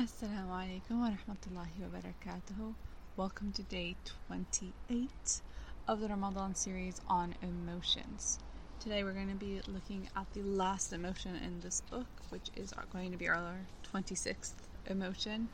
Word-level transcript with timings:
Assalamu 0.00 0.48
alaikum 0.48 1.00
wa 1.02 1.10
rahmatullahi 1.10 1.92
wa. 1.92 2.72
Welcome 3.18 3.52
to 3.52 3.62
day 3.64 3.96
28 4.28 5.42
of 5.88 6.00
the 6.00 6.08
Ramadan 6.08 6.54
series 6.54 7.02
on 7.06 7.34
emotions. 7.42 8.38
Today 8.78 9.04
we're 9.04 9.12
going 9.12 9.28
to 9.28 9.34
be 9.34 9.60
looking 9.68 10.08
at 10.16 10.24
the 10.32 10.40
last 10.40 10.94
emotion 10.94 11.36
in 11.36 11.60
this 11.60 11.82
book, 11.90 12.06
which 12.30 12.48
is 12.56 12.72
going 12.94 13.10
to 13.12 13.18
be 13.18 13.28
our 13.28 13.56
26th 13.92 14.54
emotion, 14.86 15.50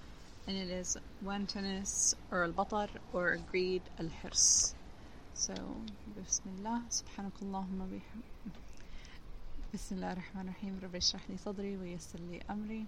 and 0.47 0.57
it 0.57 0.71
is 0.71 0.97
wantonness 1.23 2.15
or 2.31 2.45
al-batar 2.45 2.89
or 3.13 3.39
greed 3.51 3.83
al-hirs. 3.99 4.77
So, 5.35 5.55
Bismillah, 6.15 6.85
subhanakallahumma 6.89 7.89
biham. 7.91 8.23
Bismillah 9.73 10.11
ar-Rahman 10.11 10.55
ar-Rahim, 10.55 10.79
Rabbi 10.81 10.99
shrah 10.99 11.29
li 11.29 11.35
sadri 11.35 11.77
wa 11.77 11.85
yassir 11.85 12.31
li 12.31 12.41
amri. 12.49 12.87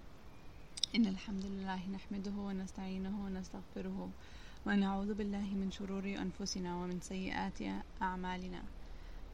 إن 0.97 1.07
الحمد 1.07 1.45
لله 1.45 1.81
نحمده 1.91 2.31
ونستعينه 2.49 3.25
ونستغفره 3.25 4.11
ونعوذ 4.67 5.15
بالله 5.15 5.49
من 5.61 5.71
شرور 5.71 6.05
أنفسنا 6.05 6.77
ومن 6.77 7.01
سيئات 7.01 7.61
أعمالنا 8.03 8.63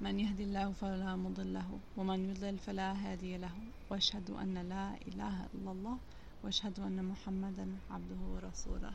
من 0.00 0.20
يهد 0.20 0.40
الله 0.40 0.72
فلا 0.72 1.16
مضل 1.16 1.54
له 1.54 1.78
ومن 1.96 2.30
يضلل 2.30 2.58
فلا 2.58 2.92
هادي 2.92 3.36
له 3.36 3.54
وأشهد 3.90 4.30
أن 4.30 4.54
لا 4.68 4.86
إله 5.08 5.46
إلا 5.54 5.70
الله 5.72 5.98
وأشهد 6.44 6.80
أن 6.80 7.04
محمدا 7.04 7.66
عبده 7.90 8.20
ورسوله 8.34 8.94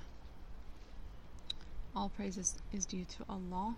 All 1.95 2.09
praises 2.09 2.55
is 2.73 2.85
due 2.85 3.05
to 3.05 3.23
Allah 3.29 3.75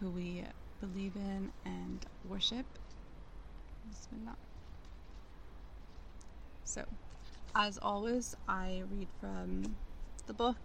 who 0.00 0.10
we 0.10 0.44
believe 0.80 1.14
in 1.16 1.52
and 1.64 2.06
worship. 2.28 2.66
Bismillah. 3.88 4.36
So, 6.64 6.82
as 7.58 7.76
always, 7.82 8.34
I 8.46 8.84
read 8.88 9.08
from 9.20 9.76
the 10.26 10.32
book 10.32 10.56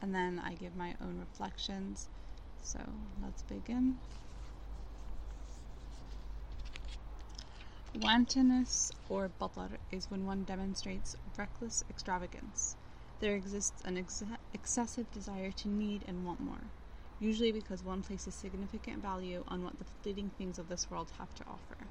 and 0.00 0.14
then 0.14 0.40
I 0.42 0.54
give 0.54 0.76
my 0.76 0.94
own 1.02 1.18
reflections. 1.18 2.08
So 2.62 2.78
let's 3.22 3.42
begin. 3.42 3.96
Wantonness 8.00 8.92
or 9.08 9.28
batar 9.40 9.70
is 9.90 10.08
when 10.10 10.24
one 10.24 10.44
demonstrates 10.44 11.16
reckless 11.36 11.82
extravagance. 11.90 12.76
There 13.20 13.34
exists 13.34 13.82
an 13.84 13.96
ex- 13.96 14.22
excessive 14.52 15.10
desire 15.10 15.50
to 15.50 15.68
need 15.68 16.04
and 16.06 16.24
want 16.24 16.38
more, 16.38 16.70
usually 17.18 17.52
because 17.52 17.82
one 17.82 18.02
places 18.02 18.34
significant 18.34 19.02
value 19.02 19.42
on 19.48 19.64
what 19.64 19.78
the 19.78 19.86
fleeting 20.02 20.30
things 20.30 20.58
of 20.58 20.68
this 20.68 20.90
world 20.90 21.10
have 21.18 21.34
to 21.34 21.44
offer 21.46 21.88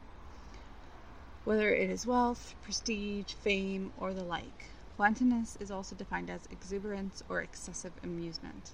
whether 1.45 1.73
it 1.73 1.89
is 1.89 2.07
wealth, 2.07 2.55
prestige, 2.63 3.33
fame, 3.33 3.93
or 3.97 4.13
the 4.13 4.23
like. 4.23 4.65
Wantonness 4.97 5.55
is 5.59 5.69
also 5.69 5.95
defined 5.95 6.29
as 6.29 6.47
exuberance 6.52 7.21
or 7.29 7.41
excessive 7.41 7.93
amusement. 8.03 8.71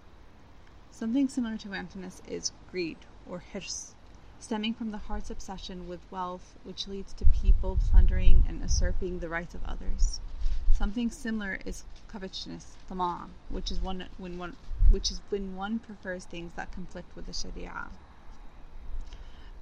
Something 0.89 1.27
similar 1.27 1.57
to 1.57 1.69
wantonness 1.69 2.21
is 2.27 2.51
greed, 2.71 2.97
or 3.29 3.43
hirs, 3.51 3.93
stemming 4.39 4.73
from 4.73 4.91
the 4.91 4.97
heart's 4.97 5.29
obsession 5.29 5.87
with 5.87 5.99
wealth, 6.11 6.55
which 6.63 6.87
leads 6.87 7.11
to 7.13 7.25
people 7.25 7.77
plundering 7.89 8.43
and 8.47 8.61
usurping 8.61 9.19
the 9.19 9.29
rights 9.29 9.53
of 9.53 9.65
others. 9.65 10.21
Something 10.73 11.11
similar 11.11 11.59
is 11.65 11.83
covetousness, 12.07 12.77
tama, 12.87 13.29
which 13.49 13.69
is 13.69 13.81
one 13.81 14.05
when 14.17 14.37
one 14.37 14.55
which 14.89 15.11
is 15.11 15.21
when 15.29 15.55
one 15.55 15.79
prefers 15.79 16.25
things 16.25 16.53
that 16.55 16.71
conflict 16.71 17.15
with 17.15 17.25
the 17.25 17.33
Sharia. 17.33 17.87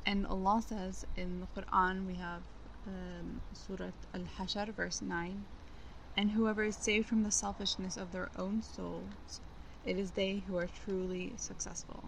And 0.06 0.26
Allah 0.26 0.64
says 0.66 1.06
in 1.16 1.42
the 1.42 1.62
Quran, 1.62 2.08
we 2.08 2.16
have 2.16 2.42
um, 2.90 3.42
Surah 3.54 3.92
Al 4.14 4.22
Hashar, 4.38 4.74
verse 4.74 5.02
9 5.02 5.46
And 6.18 6.32
whoever 6.32 6.64
is 6.64 6.76
saved 6.76 7.08
from 7.08 7.24
the 7.24 7.32
selfishness 7.32 7.98
of 7.98 8.12
their 8.12 8.30
own 8.38 8.62
souls, 8.62 9.42
it 9.86 9.98
is 9.98 10.12
they 10.12 10.44
who 10.48 10.58
are 10.58 10.68
truly 10.86 11.34
successful. 11.38 12.04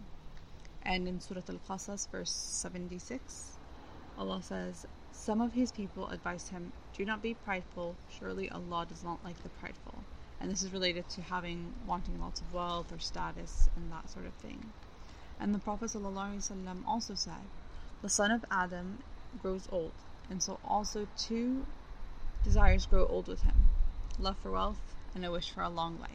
And 0.83 1.07
in 1.07 1.19
Surah 1.19 1.41
Al 1.49 1.59
Qasas, 1.69 2.09
verse 2.09 2.31
76, 2.31 3.57
Allah 4.17 4.41
says, 4.41 4.85
Some 5.11 5.41
of 5.41 5.53
His 5.53 5.71
people 5.71 6.09
advised 6.09 6.49
him, 6.49 6.71
Do 6.97 7.05
not 7.05 7.21
be 7.21 7.33
prideful, 7.33 7.95
surely 8.19 8.49
Allah 8.49 8.85
does 8.89 9.03
not 9.03 9.23
like 9.23 9.41
the 9.43 9.49
prideful. 9.49 10.03
And 10.39 10.49
this 10.49 10.63
is 10.63 10.73
related 10.73 11.07
to 11.09 11.21
having, 11.21 11.73
wanting 11.85 12.19
lots 12.19 12.41
of 12.41 12.53
wealth 12.53 12.91
or 12.91 12.99
status 12.99 13.69
and 13.75 13.91
that 13.91 14.09
sort 14.09 14.25
of 14.25 14.33
thing. 14.33 14.71
And 15.39 15.53
the 15.53 15.59
Prophet 15.59 15.91
ﷺ 15.91 16.87
also 16.87 17.13
said, 17.13 17.45
The 18.01 18.09
son 18.09 18.31
of 18.31 18.43
Adam 18.49 18.99
grows 19.41 19.67
old 19.71 19.91
and 20.31 20.41
so 20.41 20.57
also 20.65 21.05
two 21.17 21.65
desires 22.43 22.87
grow 22.87 23.05
old 23.05 23.27
with 23.27 23.43
him 23.43 23.65
love 24.17 24.37
for 24.41 24.51
wealth 24.51 24.79
and 25.13 25.25
a 25.25 25.31
wish 25.31 25.51
for 25.51 25.61
a 25.61 25.69
long 25.69 25.99
life. 25.99 26.09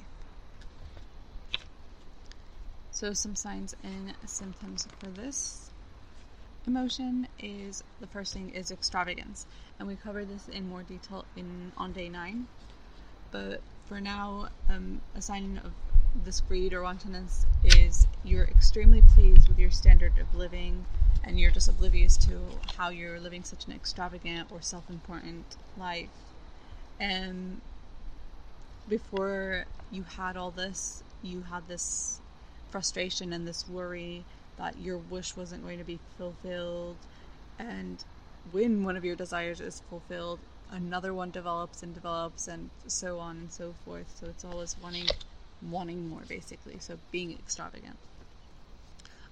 So, 2.90 3.12
some 3.12 3.36
signs 3.36 3.76
and 3.84 4.14
symptoms 4.24 4.88
for 4.98 5.10
this 5.10 5.70
emotion 6.66 7.28
is 7.38 7.84
the 8.00 8.06
first 8.06 8.32
thing 8.32 8.50
is 8.50 8.70
extravagance, 8.70 9.46
and 9.78 9.86
we 9.86 9.96
covered 9.96 10.30
this 10.30 10.48
in 10.48 10.68
more 10.68 10.82
detail 10.82 11.26
in 11.36 11.72
on 11.76 11.92
day 11.92 12.08
nine. 12.08 12.46
But 13.30 13.60
for 13.84 14.00
now, 14.00 14.48
um, 14.70 15.02
a 15.14 15.20
sign 15.20 15.60
of 15.62 15.72
this 16.24 16.40
greed 16.40 16.72
or 16.72 16.82
wantonness 16.82 17.44
is 17.64 18.06
you're 18.24 18.44
extremely 18.44 19.02
pleased 19.14 19.48
with 19.48 19.58
your 19.58 19.70
standard 19.70 20.18
of 20.18 20.34
living 20.34 20.86
and 21.26 21.38
you're 21.38 21.50
just 21.50 21.68
oblivious 21.68 22.16
to 22.16 22.40
how 22.76 22.88
you're 22.88 23.18
living 23.20 23.44
such 23.44 23.66
an 23.66 23.72
extravagant 23.72 24.50
or 24.50 24.62
self-important 24.62 25.56
life. 25.76 26.08
And 27.00 27.60
before 28.88 29.64
you 29.90 30.04
had 30.16 30.36
all 30.36 30.50
this 30.50 31.02
you 31.22 31.42
had 31.42 31.66
this 31.68 32.20
frustration 32.70 33.32
and 33.32 33.46
this 33.46 33.68
worry 33.68 34.24
that 34.58 34.78
your 34.78 34.96
wish 34.96 35.36
wasn't 35.36 35.62
going 35.62 35.78
to 35.78 35.84
be 35.84 35.98
fulfilled. 36.16 36.96
And 37.58 38.02
when 38.52 38.84
one 38.84 38.96
of 38.96 39.04
your 39.04 39.16
desires 39.16 39.60
is 39.60 39.82
fulfilled 39.90 40.38
another 40.70 41.14
one 41.14 41.30
develops 41.30 41.82
and 41.82 41.94
develops 41.94 42.48
and 42.48 42.70
so 42.86 43.18
on 43.18 43.36
and 43.36 43.52
so 43.52 43.74
forth. 43.84 44.16
So 44.20 44.26
it's 44.26 44.44
always 44.44 44.76
wanting 44.82 45.06
wanting 45.62 46.08
more 46.08 46.22
basically. 46.28 46.76
So 46.80 46.98
being 47.10 47.32
extravagant. 47.32 47.96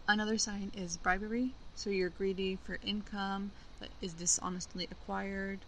Another 0.07 0.39
sign 0.39 0.71
is 0.77 0.97
bribery. 0.97 1.55
So 1.77 1.91
you're 1.91 2.09
greedy 2.11 2.57
for 2.65 2.79
income 2.87 3.51
that 3.81 3.91
is 4.01 4.15
dishonestly 4.15 4.89
acquired, 4.91 5.59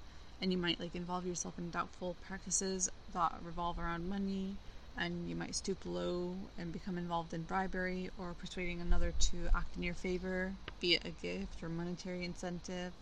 and 0.40 0.52
you 0.52 0.58
might 0.58 0.80
like 0.80 0.94
involve 0.94 1.26
yourself 1.26 1.58
in 1.58 1.70
doubtful 1.70 2.16
practices 2.26 2.88
that 3.12 3.34
revolve 3.42 3.78
around 3.78 4.08
money, 4.08 4.56
and 4.98 5.28
you 5.28 5.34
might 5.34 5.54
stoop 5.54 5.78
low 5.84 6.34
and 6.58 6.72
become 6.72 6.96
involved 6.96 7.34
in 7.34 7.42
bribery 7.42 8.08
or 8.18 8.34
persuading 8.34 8.80
another 8.80 9.12
to 9.18 9.48
act 9.54 9.76
in 9.76 9.82
your 9.82 9.94
favor, 9.94 10.52
be 10.80 10.94
it 10.94 11.04
a 11.04 11.10
gift 11.10 11.62
or 11.62 11.68
monetary 11.68 12.24
incentive. 12.24 12.92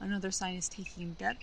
Another 0.00 0.30
sign 0.30 0.56
is 0.56 0.68
taking 0.68 1.14
debt. 1.14 1.36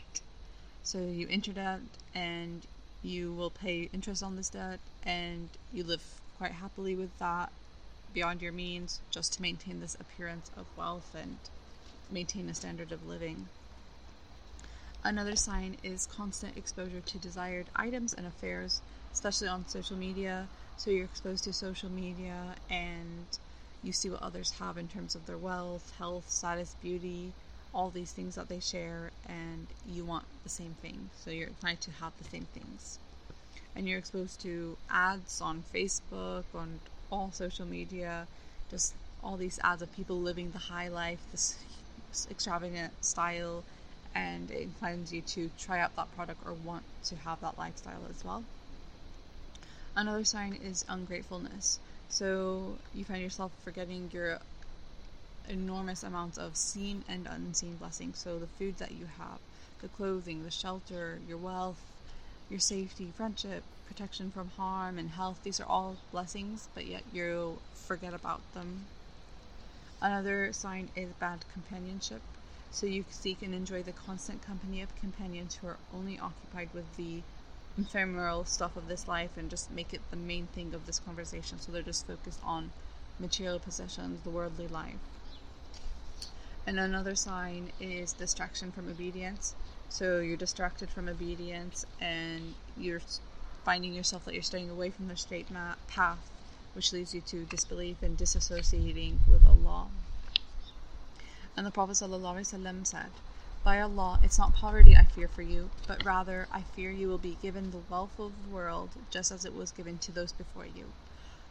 So 0.84 1.00
you 1.00 1.28
enter 1.30 1.52
debt 1.52 1.82
and 2.14 2.66
you 3.02 3.34
will 3.34 3.50
pay 3.50 3.90
interest 3.94 4.22
on 4.24 4.36
this 4.36 4.50
debt, 4.50 4.80
and 5.04 5.50
you 5.74 5.84
live 5.84 6.04
quite 6.38 6.52
happily 6.52 6.96
with 6.96 7.18
that 7.20 7.52
beyond 8.16 8.42
your 8.42 8.54
means 8.54 9.02
just 9.12 9.34
to 9.34 9.42
maintain 9.42 9.82
this 9.82 9.96
appearance 10.00 10.50
of 10.58 10.66
wealth 10.76 11.14
and 11.14 11.38
maintain 12.10 12.50
a 12.50 12.56
standard 12.56 12.92
of 12.92 13.08
living. 13.08 13.48
Another 15.04 15.36
sign 15.36 15.76
is 15.84 16.08
constant 16.08 16.58
exposure 16.58 17.02
to 17.02 17.18
desired 17.20 17.68
items 17.76 18.14
and 18.14 18.26
affairs, 18.26 18.82
especially 19.14 19.50
on 19.50 19.68
social 19.68 19.98
media. 19.98 20.48
So 20.78 20.90
you're 20.90 21.06
exposed 21.06 21.44
to 21.44 21.54
social 21.54 21.92
media 21.92 22.56
and 22.72 23.28
you 23.84 23.92
see 23.92 24.10
what 24.10 24.24
others 24.24 24.52
have 24.60 24.78
in 24.78 24.88
terms 24.88 25.14
of 25.14 25.28
their 25.28 25.38
wealth, 25.38 25.94
health, 26.00 26.30
status, 26.30 26.74
beauty, 26.82 27.34
all 27.74 27.90
these 27.90 28.14
things 28.14 28.36
that 28.36 28.48
they 28.48 28.62
share, 28.62 29.12
and 29.28 29.68
you 29.92 30.06
want 30.06 30.24
the 30.44 30.50
same 30.50 30.74
thing. 30.82 31.10
So 31.24 31.30
you're 31.30 31.50
trying 31.60 31.78
to 31.78 31.92
have 31.92 32.14
the 32.18 32.24
same 32.24 32.48
things. 32.54 32.98
And 33.76 33.88
you're 33.88 34.00
exposed 34.00 34.42
to 34.42 34.78
ads 34.90 35.42
on 35.42 35.64
Facebook, 35.74 36.46
on 36.56 36.80
all 37.12 37.32
social 37.32 37.66
media, 37.66 38.28
just 38.70 38.94
all 39.24 39.38
these 39.38 39.60
ads 39.64 39.82
of 39.82 39.92
people 39.94 40.20
living 40.20 40.52
the 40.52 40.60
high 40.60 40.88
life, 40.88 41.26
this 41.32 41.58
extravagant 42.30 42.94
style, 43.04 43.64
and 44.14 44.50
it 44.52 44.62
inclines 44.62 45.12
you 45.14 45.22
to 45.22 45.50
try 45.58 45.80
out 45.80 45.96
that 45.96 46.14
product 46.16 46.40
or 46.46 46.54
want 46.54 46.84
to 47.06 47.16
have 47.18 47.40
that 47.42 47.58
lifestyle 47.58 48.02
as 48.10 48.24
well. 48.24 48.44
Another 49.96 50.24
sign 50.24 50.54
is 50.54 50.86
ungratefulness. 50.90 51.80
So 52.10 52.78
you 52.94 53.04
find 53.06 53.22
yourself 53.22 53.52
forgetting 53.64 54.10
your 54.12 54.40
enormous 55.50 56.04
amounts 56.04 56.38
of 56.38 56.56
seen 56.56 57.04
and 57.08 57.28
unseen 57.28 57.76
blessings. 57.76 58.20
So 58.20 58.40
the 58.40 58.48
food 58.48 58.78
that 58.78 58.92
you 58.92 59.06
have, 59.18 59.40
the 59.82 59.88
clothing, 59.88 60.44
the 60.44 60.52
shelter, 60.52 61.20
your 61.28 61.38
wealth, 61.38 61.82
your 62.50 62.60
safety, 62.60 63.12
friendship, 63.16 63.64
protection 63.88 64.32
from 64.32 64.50
harm, 64.50 64.98
and 64.98 65.12
health. 65.12 65.40
These 65.44 65.60
are 65.60 65.68
all 65.68 65.98
blessings, 66.12 66.68
but 66.74 66.86
yet 66.86 67.04
you 67.14 67.60
forget 67.74 68.14
about 68.14 68.42
them. 68.54 68.86
Another 70.02 70.52
sign 70.54 70.90
is 70.96 71.14
bad 71.20 71.40
companionship. 71.54 72.22
So 72.72 72.86
you 72.86 73.06
seek 73.10 73.42
and 73.42 73.54
enjoy 73.54 73.84
the 73.84 73.94
constant 73.94 74.42
company 74.42 74.82
of 74.82 74.96
companions 75.00 75.56
who 75.56 75.68
are 75.68 75.78
only 75.94 76.20
occupied 76.20 76.70
with 76.74 76.98
the 76.98 77.22
ephemeral 77.78 78.46
stuff 78.46 78.76
of 78.76 78.88
this 78.88 79.08
life 79.08 79.32
and 79.38 79.50
just 79.50 79.72
make 79.72 79.94
it 79.94 80.02
the 80.12 80.18
main 80.18 80.48
thing 80.48 80.74
of 80.74 80.86
this 80.86 81.00
conversation. 81.00 81.60
So 81.60 81.72
they're 81.72 81.82
just 81.82 82.06
focused 82.06 82.42
on 82.44 82.72
material 83.20 83.60
possessions, 83.60 84.22
the 84.24 84.30
worldly 84.30 84.68
life. 84.68 85.00
And 86.68 86.80
another 86.80 87.16
sign 87.16 87.72
is 87.80 88.14
distraction 88.14 88.72
from 88.72 88.90
obedience. 88.90 89.56
So 89.90 90.20
you're 90.20 90.38
distracted 90.38 90.90
from 90.90 91.08
obedience 91.08 91.86
and 92.02 92.56
you're 92.78 93.02
finding 93.64 93.94
yourself 93.94 94.26
that 94.26 94.34
you're 94.34 94.44
staying 94.44 94.70
away 94.70 94.90
from 94.90 95.08
the 95.08 95.18
straight 95.18 95.48
path, 95.88 96.30
which 96.74 96.94
leads 96.94 97.14
you 97.14 97.22
to 97.22 97.46
disbelief 97.46 98.04
and 98.04 98.18
disassociating 98.18 99.18
with 99.28 99.44
Allah. 99.46 99.88
And 101.58 101.66
the 101.66 101.72
Prophet 101.72 101.94
ﷺ 101.94 102.86
said, 102.86 103.12
By 103.64 103.80
Allah, 103.80 104.20
it's 104.22 104.38
not 104.38 104.54
poverty 104.54 104.96
I 104.96 105.06
fear 105.06 105.28
for 105.28 105.42
you, 105.42 105.70
but 105.88 106.04
rather 106.04 106.48
I 106.52 106.62
fear 106.62 106.92
you 106.92 107.08
will 107.08 107.18
be 107.18 107.38
given 107.42 107.72
the 107.72 107.82
wealth 107.90 108.20
of 108.20 108.34
the 108.44 108.54
world 108.54 108.90
just 109.10 109.32
as 109.32 109.46
it 109.46 109.56
was 109.56 109.72
given 109.72 109.98
to 110.00 110.12
those 110.12 110.34
before 110.34 110.66
you. 110.66 110.92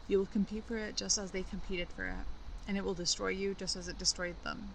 You 0.07 0.19
will 0.19 0.27
compete 0.27 0.65
for 0.65 0.77
it 0.77 0.95
just 0.95 1.17
as 1.17 1.31
they 1.31 1.43
competed 1.43 1.89
for 1.89 2.05
it, 2.05 2.25
and 2.67 2.77
it 2.77 2.85
will 2.85 2.93
destroy 2.93 3.29
you 3.29 3.55
just 3.55 3.75
as 3.75 3.87
it 3.87 3.97
destroyed 3.97 4.35
them. 4.43 4.69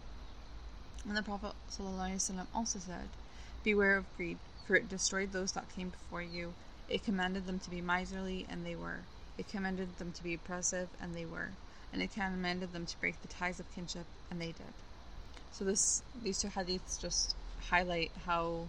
And 1.08 1.16
the 1.16 1.22
Prophet 1.22 1.52
ﷺ 1.70 2.46
also 2.52 2.78
said, 2.80 3.08
Beware 3.62 3.96
of 3.96 4.16
greed, 4.16 4.38
for 4.66 4.74
it 4.76 4.88
destroyed 4.88 5.32
those 5.32 5.52
that 5.52 5.74
came 5.74 5.90
before 5.90 6.22
you. 6.22 6.54
It 6.88 7.04
commanded 7.04 7.46
them 7.46 7.58
to 7.60 7.70
be 7.70 7.80
miserly, 7.80 8.46
and 8.48 8.64
they 8.64 8.74
were. 8.74 9.00
It 9.38 9.48
commanded 9.48 9.98
them 9.98 10.12
to 10.12 10.22
be 10.22 10.34
oppressive, 10.34 10.88
and 11.00 11.14
they 11.14 11.24
were. 11.24 11.50
And 11.92 12.02
it 12.02 12.12
commanded 12.12 12.72
them 12.72 12.86
to 12.86 13.00
break 13.00 13.20
the 13.22 13.28
ties 13.28 13.60
of 13.60 13.74
kinship, 13.74 14.06
and 14.30 14.40
they 14.40 14.46
did. 14.46 14.72
So 15.52 15.64
this 15.64 16.02
these 16.22 16.40
two 16.40 16.48
hadiths 16.48 17.00
just 17.00 17.34
highlight 17.68 18.10
how 18.26 18.66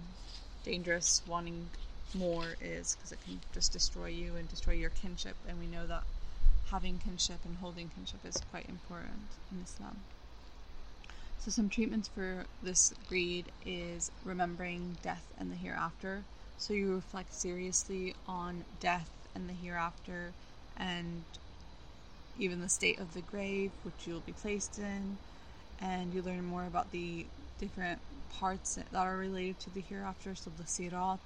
dangerous 0.66 1.22
wanting 1.28 1.68
more 2.14 2.56
is 2.62 2.96
because 2.96 3.12
it 3.12 3.20
can 3.24 3.40
just 3.54 3.72
destroy 3.72 4.08
you 4.08 4.36
and 4.36 4.50
destroy 4.50 4.74
your 4.74 4.90
kinship 4.90 5.36
and 5.48 5.58
we 5.60 5.66
know 5.66 5.88
that 5.88 6.04
having 6.70 7.00
kinship 7.00 7.40
and 7.46 7.56
holding 7.58 7.90
kinship 7.96 8.20
is 8.26 8.36
quite 8.52 8.68
important 8.68 9.22
in 9.52 9.62
Islam. 9.64 9.98
So 11.44 11.50
some 11.50 11.70
treatments 11.70 12.08
for 12.08 12.46
this 12.62 12.94
greed 13.10 13.46
is 13.66 14.12
remembering 14.24 14.98
death 15.02 15.26
and 15.40 15.52
the 15.52 15.56
hereafter. 15.56 16.24
So 16.60 16.74
you 16.74 16.94
reflect 16.94 17.34
seriously 17.34 18.14
on 18.28 18.64
death 18.80 19.10
and 19.34 19.50
the 19.50 19.54
hereafter 19.54 20.34
and 20.78 21.24
even 22.40 22.62
the 22.62 22.70
state 22.70 23.00
of 23.00 23.16
the 23.16 23.22
grave 23.22 23.72
which 23.82 24.06
you'll 24.06 24.20
be 24.20 24.34
placed 24.34 24.78
in 24.78 25.18
and 25.82 26.14
you 26.14 26.22
learn 26.22 26.46
more 26.46 26.68
about 26.68 26.92
the 26.92 27.26
different 27.60 28.00
parts 28.32 28.76
that 28.76 28.96
are 28.96 29.18
related 29.18 29.60
to 29.62 29.72
the 29.72 29.82
hereafter, 29.82 30.36
so 30.36 30.52
the 30.58 30.68
sirat, 30.68 31.20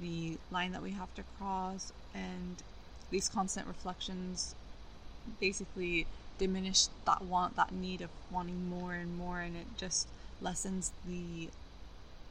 the 0.00 0.36
line 0.50 0.72
that 0.72 0.82
we 0.82 0.90
have 0.90 1.14
to 1.14 1.22
cross, 1.38 1.92
and 2.14 2.62
these 3.10 3.28
constant 3.28 3.68
reflections 3.68 4.56
basically 5.40 6.06
diminish 6.38 6.86
that 7.04 7.22
want, 7.22 7.56
that 7.56 7.72
need 7.72 8.00
of 8.00 8.10
wanting 8.30 8.68
more 8.68 8.92
and 8.92 9.16
more, 9.16 9.40
and 9.40 9.56
it 9.56 9.66
just 9.76 10.08
lessens 10.40 10.92
the 11.06 11.48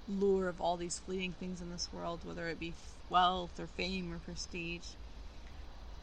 lure 0.07 0.47
of 0.47 0.61
all 0.61 0.77
these 0.77 0.99
fleeting 0.99 1.33
things 1.33 1.61
in 1.61 1.71
this 1.71 1.89
world, 1.91 2.19
whether 2.23 2.47
it 2.47 2.59
be 2.59 2.73
wealth 3.09 3.59
or 3.59 3.67
fame 3.67 4.13
or 4.13 4.19
prestige. 4.19 4.89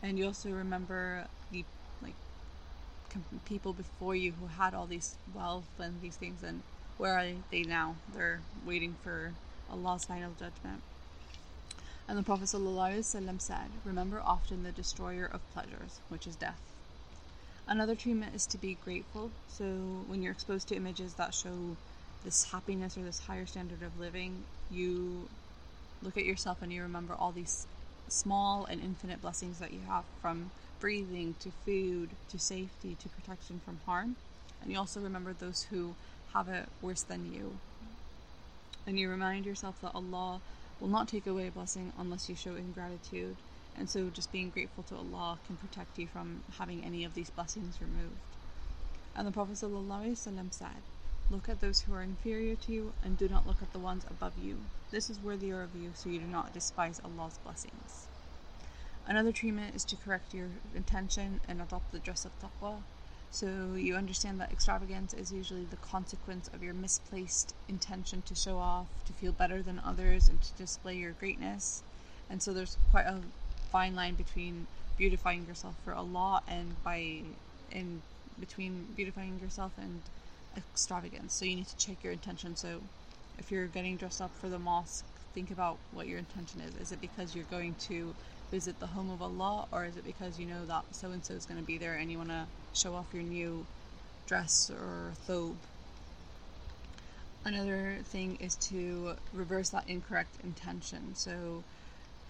And 0.02 0.18
you 0.18 0.26
also 0.26 0.50
remember 0.50 1.26
the 1.50 1.64
like 2.02 2.14
people 3.44 3.72
before 3.72 4.16
you 4.16 4.32
who 4.32 4.46
had 4.46 4.74
all 4.74 4.86
these 4.86 5.16
wealth 5.34 5.68
and 5.78 6.00
these 6.00 6.16
things, 6.16 6.42
and 6.42 6.62
where 6.98 7.18
are 7.18 7.26
they 7.50 7.62
now? 7.62 7.96
They're 8.14 8.40
waiting 8.66 8.96
for 9.02 9.32
Allah's 9.70 10.04
final 10.04 10.32
judgment. 10.32 10.82
And 12.08 12.18
the 12.18 12.22
Prophet 12.22 12.44
ﷺ 12.44 13.40
said, 13.40 13.70
Remember 13.84 14.20
often 14.20 14.64
the 14.64 14.72
destroyer 14.72 15.24
of 15.24 15.40
pleasures, 15.52 16.00
which 16.08 16.26
is 16.26 16.36
death. 16.36 16.60
Another 17.68 17.94
treatment 17.94 18.34
is 18.34 18.46
to 18.46 18.58
be 18.58 18.76
grateful. 18.84 19.30
So 19.48 19.64
when 20.08 20.22
you're 20.22 20.32
exposed 20.32 20.68
to 20.68 20.76
images 20.76 21.14
that 21.14 21.34
show 21.34 21.76
this 22.24 22.50
happiness 22.50 22.96
or 22.96 23.02
this 23.02 23.20
higher 23.20 23.46
standard 23.46 23.82
of 23.82 23.98
living, 23.98 24.44
you 24.70 25.28
look 26.02 26.16
at 26.16 26.24
yourself 26.24 26.62
and 26.62 26.72
you 26.72 26.82
remember 26.82 27.14
all 27.14 27.32
these 27.32 27.66
small 28.08 28.64
and 28.66 28.80
infinite 28.82 29.22
blessings 29.22 29.58
that 29.58 29.72
you 29.72 29.80
have 29.88 30.04
from 30.20 30.50
breathing 30.80 31.34
to 31.40 31.50
food 31.64 32.10
to 32.28 32.38
safety 32.38 32.96
to 33.00 33.08
protection 33.08 33.60
from 33.64 33.78
harm. 33.86 34.16
And 34.60 34.70
you 34.70 34.78
also 34.78 35.00
remember 35.00 35.32
those 35.32 35.66
who 35.70 35.94
have 36.34 36.48
it 36.48 36.68
worse 36.80 37.02
than 37.02 37.32
you. 37.32 37.56
And 38.86 38.98
you 38.98 39.08
remind 39.08 39.46
yourself 39.46 39.80
that 39.82 39.92
Allah 39.94 40.40
will 40.80 40.88
not 40.88 41.06
take 41.08 41.26
away 41.26 41.46
a 41.46 41.50
blessing 41.50 41.92
unless 41.98 42.28
you 42.28 42.34
show 42.34 42.56
ingratitude. 42.56 43.36
And 43.76 43.88
so 43.88 44.10
just 44.10 44.32
being 44.32 44.50
grateful 44.50 44.84
to 44.84 44.96
Allah 44.96 45.38
can 45.46 45.56
protect 45.56 45.98
you 45.98 46.06
from 46.06 46.42
having 46.58 46.84
any 46.84 47.04
of 47.04 47.14
these 47.14 47.30
blessings 47.30 47.80
removed. 47.80 48.16
And 49.14 49.26
the 49.26 49.32
Prophet 49.32 49.54
ﷺ 49.54 50.52
said, 50.52 50.82
Look 51.30 51.48
at 51.48 51.60
those 51.60 51.80
who 51.80 51.94
are 51.94 52.02
inferior 52.02 52.56
to 52.56 52.72
you 52.72 52.92
and 53.02 53.16
do 53.16 53.28
not 53.28 53.46
look 53.46 53.62
at 53.62 53.72
the 53.72 53.78
ones 53.78 54.04
above 54.10 54.32
you. 54.42 54.58
This 54.90 55.08
is 55.08 55.18
worthier 55.20 55.62
of 55.62 55.74
you, 55.74 55.90
so 55.94 56.10
you 56.10 56.18
do 56.18 56.26
not 56.26 56.52
despise 56.52 57.00
Allah's 57.04 57.38
blessings. 57.38 58.08
Another 59.06 59.32
treatment 59.32 59.74
is 59.74 59.84
to 59.86 59.96
correct 59.96 60.34
your 60.34 60.48
intention 60.74 61.40
and 61.48 61.60
adopt 61.60 61.90
the 61.92 61.98
dress 61.98 62.24
of 62.24 62.32
taqwa. 62.40 62.82
So 63.30 63.74
you 63.74 63.96
understand 63.96 64.40
that 64.40 64.52
extravagance 64.52 65.14
is 65.14 65.32
usually 65.32 65.64
the 65.64 65.76
consequence 65.76 66.48
of 66.52 66.62
your 66.62 66.74
misplaced 66.74 67.54
intention 67.66 68.22
to 68.22 68.34
show 68.34 68.58
off, 68.58 68.86
to 69.06 69.12
feel 69.14 69.32
better 69.32 69.62
than 69.62 69.80
others, 69.82 70.28
and 70.28 70.40
to 70.42 70.52
display 70.52 70.96
your 70.96 71.12
greatness. 71.12 71.82
And 72.28 72.42
so 72.42 72.52
there's 72.52 72.76
quite 72.90 73.06
a 73.06 73.22
fine 73.72 73.96
line 73.96 74.14
between 74.14 74.66
beautifying 74.98 75.46
yourself 75.46 75.74
for 75.84 75.94
Allah 75.94 76.42
and 76.46 76.76
by 76.84 77.22
in 77.72 78.02
between 78.38 78.86
beautifying 78.94 79.38
yourself 79.40 79.72
and 79.78 80.02
extravagance. 80.56 81.34
So 81.34 81.44
you 81.46 81.56
need 81.56 81.68
to 81.68 81.76
check 81.76 82.04
your 82.04 82.12
intention. 82.12 82.54
So 82.54 82.80
if 83.38 83.50
you're 83.50 83.66
getting 83.66 83.96
dressed 83.96 84.20
up 84.20 84.30
for 84.40 84.48
the 84.48 84.58
mosque, 84.58 85.04
think 85.34 85.50
about 85.50 85.78
what 85.92 86.06
your 86.06 86.18
intention 86.18 86.60
is. 86.60 86.76
Is 86.76 86.92
it 86.92 87.00
because 87.00 87.34
you're 87.34 87.50
going 87.50 87.74
to 87.88 88.14
visit 88.50 88.78
the 88.80 88.86
home 88.86 89.10
of 89.10 89.22
Allah, 89.22 89.66
or 89.72 89.86
is 89.86 89.96
it 89.96 90.04
because 90.04 90.38
you 90.38 90.44
know 90.44 90.66
that 90.66 90.84
so 90.92 91.10
and 91.10 91.24
so 91.24 91.32
is 91.32 91.46
going 91.46 91.58
to 91.58 91.66
be 91.66 91.78
there 91.78 91.94
and 91.94 92.12
you 92.12 92.18
want 92.18 92.28
to 92.28 92.44
show 92.74 92.94
off 92.94 93.06
your 93.14 93.22
new 93.22 93.64
dress 94.26 94.70
or 94.70 95.12
thobe? 95.26 95.56
Another 97.44 97.96
thing 98.04 98.36
is 98.36 98.54
to 98.56 99.14
reverse 99.32 99.70
that 99.70 99.88
incorrect 99.88 100.36
intention. 100.44 101.14
So, 101.16 101.64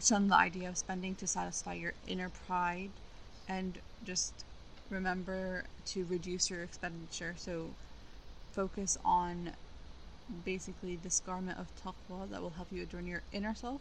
shun 0.00 0.28
the 0.28 0.36
idea 0.36 0.68
of 0.68 0.76
spending 0.76 1.14
to 1.16 1.26
satisfy 1.26 1.74
your 1.74 1.92
inner 2.06 2.30
pride 2.46 2.90
and 3.48 3.78
just 4.05 4.44
remember 4.90 5.64
to 5.86 6.05
reduce 6.06 6.50
your 6.50 6.62
expenditure. 6.62 7.34
So, 7.36 7.67
focus 8.52 8.98
on 9.05 9.52
basically 10.44 10.96
this 10.96 11.20
garment 11.20 11.58
of 11.58 11.67
taqwa 11.76 12.31
that 12.31 12.40
will 12.40 12.50
help 12.50 12.69
you 12.70 12.82
adorn 12.82 13.06
your 13.06 13.22
inner 13.32 13.55
self 13.55 13.81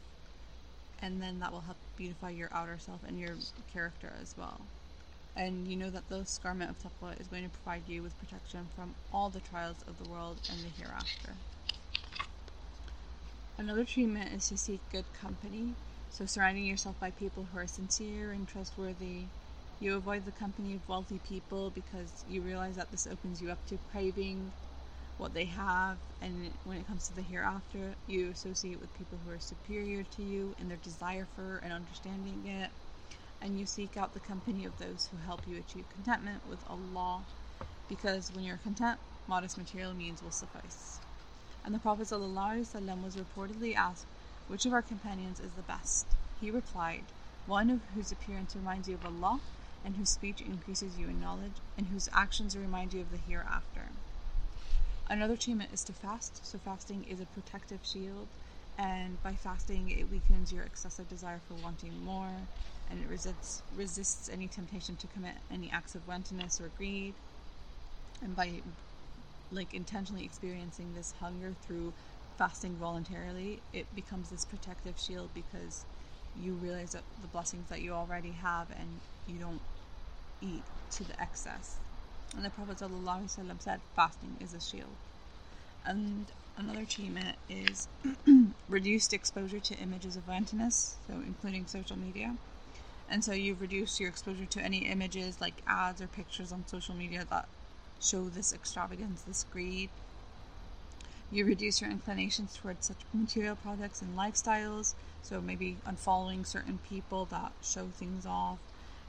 and 1.01 1.21
then 1.21 1.39
that 1.39 1.51
will 1.51 1.61
help 1.61 1.77
beautify 1.97 2.29
your 2.29 2.49
outer 2.51 2.77
self 2.77 2.99
and 3.07 3.19
your 3.19 3.35
character 3.73 4.13
as 4.21 4.35
well. 4.37 4.61
And 5.35 5.67
you 5.67 5.75
know 5.75 5.89
that 5.89 6.09
this 6.09 6.39
garment 6.43 6.69
of 6.69 6.77
taqwa 6.79 7.19
is 7.19 7.27
going 7.27 7.43
to 7.43 7.49
provide 7.49 7.81
you 7.87 8.03
with 8.03 8.17
protection 8.19 8.67
from 8.75 8.93
all 9.13 9.29
the 9.29 9.39
trials 9.39 9.77
of 9.87 10.01
the 10.03 10.09
world 10.09 10.37
and 10.49 10.59
the 10.59 10.69
hereafter. 10.81 11.33
Another 13.57 13.83
treatment 13.83 14.33
is 14.33 14.49
to 14.49 14.57
seek 14.57 14.81
good 14.91 15.05
company, 15.19 15.73
so 16.11 16.25
surrounding 16.25 16.65
yourself 16.65 16.99
by 16.99 17.09
people 17.09 17.45
who 17.45 17.57
are 17.57 17.65
sincere 17.65 18.33
and 18.33 18.45
trustworthy. 18.45 19.23
You 19.79 19.95
avoid 19.95 20.25
the 20.25 20.31
company 20.31 20.75
of 20.75 20.87
wealthy 20.87 21.19
people 21.19 21.71
because 21.71 22.25
you 22.27 22.41
realize 22.41 22.75
that 22.75 22.91
this 22.91 23.07
opens 23.07 23.41
you 23.41 23.49
up 23.49 23.65
to 23.67 23.79
craving 23.91 24.51
what 25.17 25.33
they 25.33 25.45
have, 25.45 25.97
and 26.21 26.51
when 26.65 26.77
it 26.77 26.87
comes 26.87 27.07
to 27.07 27.13
the 27.13 27.21
hereafter, 27.21 27.95
you 28.07 28.29
associate 28.31 28.79
with 28.79 28.93
people 28.93 29.17
who 29.23 29.31
are 29.31 29.39
superior 29.39 30.03
to 30.03 30.21
you 30.21 30.53
in 30.57 30.67
their 30.67 30.77
desire 30.77 31.27
for 31.33 31.59
and 31.63 31.71
understanding 31.71 32.45
it, 32.45 32.71
and 33.41 33.57
you 33.57 33.65
seek 33.65 33.95
out 33.97 34.13
the 34.13 34.19
company 34.19 34.65
of 34.65 34.77
those 34.79 35.07
who 35.11 35.17
help 35.17 35.47
you 35.47 35.57
achieve 35.57 35.85
contentment 35.89 36.45
with 36.45 36.63
Allah, 36.67 37.23
because 37.87 38.31
when 38.33 38.43
you're 38.43 38.57
content, 38.57 38.99
modest 39.27 39.57
material 39.57 39.93
means 39.93 40.21
will 40.21 40.31
suffice. 40.31 40.99
And 41.63 41.73
the 41.73 41.79
Prophet 41.79 42.07
ﷺ 42.07 43.03
was 43.03 43.15
reportedly 43.15 43.75
asked, 43.75 44.07
Which 44.51 44.65
of 44.65 44.73
our 44.73 44.81
companions 44.81 45.39
is 45.39 45.53
the 45.53 45.61
best? 45.61 46.07
He 46.41 46.51
replied, 46.51 47.05
One 47.45 47.81
whose 47.95 48.11
appearance 48.11 48.53
reminds 48.53 48.89
you 48.89 48.95
of 48.95 49.05
Allah, 49.05 49.39
and 49.85 49.95
whose 49.95 50.09
speech 50.09 50.41
increases 50.41 50.99
you 50.99 51.07
in 51.07 51.21
knowledge, 51.21 51.55
and 51.77 51.87
whose 51.87 52.09
actions 52.11 52.57
remind 52.57 52.91
you 52.91 52.99
of 52.99 53.11
the 53.11 53.17
hereafter. 53.17 53.83
Another 55.09 55.37
treatment 55.37 55.69
is 55.71 55.85
to 55.85 55.93
fast. 55.93 56.45
So, 56.45 56.57
fasting 56.57 57.05
is 57.05 57.21
a 57.21 57.25
protective 57.27 57.79
shield, 57.81 58.27
and 58.77 59.23
by 59.23 59.35
fasting, 59.35 59.89
it 59.89 60.11
weakens 60.11 60.51
your 60.51 60.63
excessive 60.63 61.07
desire 61.07 61.39
for 61.47 61.53
wanting 61.63 61.93
more, 62.03 62.35
and 62.89 62.99
it 62.99 63.07
resists, 63.09 63.61
resists 63.77 64.27
any 64.27 64.49
temptation 64.49 64.97
to 64.97 65.07
commit 65.07 65.35
any 65.49 65.71
acts 65.71 65.95
of 65.95 66.05
wantonness 66.09 66.59
or 66.59 66.67
greed. 66.77 67.15
And 68.21 68.35
by 68.35 68.63
like 69.49 69.73
intentionally 69.73 70.25
experiencing 70.25 70.93
this 70.93 71.13
hunger 71.21 71.53
through 71.65 71.93
fasting 72.37 72.75
voluntarily, 72.75 73.61
it 73.73 73.93
becomes 73.95 74.29
this 74.29 74.45
protective 74.45 74.97
shield 74.97 75.29
because 75.33 75.85
you 76.35 76.53
realize 76.53 76.91
that 76.91 77.03
the 77.21 77.27
blessings 77.27 77.67
that 77.69 77.81
you 77.81 77.91
already 77.91 78.31
have 78.31 78.69
and 78.71 78.99
you 79.27 79.37
don't 79.37 79.61
eat 80.41 80.63
to 80.91 81.03
the 81.03 81.19
excess. 81.21 81.77
And 82.35 82.45
the 82.45 82.49
Prophet 82.49 82.77
ﷺ 82.77 83.61
said 83.61 83.81
fasting 83.95 84.37
is 84.39 84.53
a 84.53 84.59
shield. 84.59 84.95
And 85.85 86.31
another 86.57 86.81
achievement 86.81 87.37
is 87.49 87.87
reduced 88.69 89.13
exposure 89.13 89.59
to 89.59 89.75
images 89.75 90.15
of 90.15 90.29
emptiness, 90.29 90.95
so 91.07 91.15
including 91.25 91.67
social 91.67 91.97
media. 91.97 92.35
And 93.09 93.23
so 93.23 93.33
you've 93.33 93.61
reduced 93.61 93.99
your 93.99 94.09
exposure 94.09 94.45
to 94.45 94.61
any 94.61 94.85
images 94.89 95.41
like 95.41 95.61
ads 95.67 96.01
or 96.01 96.07
pictures 96.07 96.51
on 96.51 96.65
social 96.65 96.95
media 96.95 97.25
that 97.29 97.49
show 97.99 98.29
this 98.29 98.53
extravagance, 98.53 99.23
this 99.23 99.43
greed. 99.43 99.89
You 101.33 101.45
reduce 101.45 101.79
your 101.79 101.89
inclinations 101.89 102.57
towards 102.57 102.87
such 102.87 102.97
material 103.13 103.55
products 103.55 104.01
and 104.01 104.17
lifestyles, 104.17 104.95
so 105.23 105.39
maybe 105.39 105.77
unfollowing 105.87 106.45
certain 106.45 106.77
people 106.89 107.23
that 107.31 107.53
show 107.63 107.87
things 107.87 108.25
off, 108.25 108.59